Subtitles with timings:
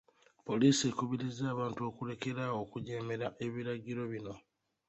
[0.47, 4.33] Poliisi ekubirizza abantu okulekeraawo okujeemera ebirgiro bino.